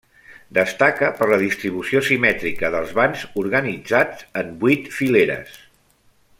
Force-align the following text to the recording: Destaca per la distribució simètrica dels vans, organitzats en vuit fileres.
Destaca 0.57 1.09
per 1.19 1.27
la 1.31 1.37
distribució 1.43 2.01
simètrica 2.07 2.73
dels 2.77 2.95
vans, 3.01 3.27
organitzats 3.43 4.27
en 4.43 4.53
vuit 4.65 4.93
fileres. 5.01 5.57